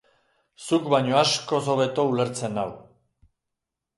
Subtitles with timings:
[0.67, 2.67] Zuk baino askoz hobeto ulertzen nau.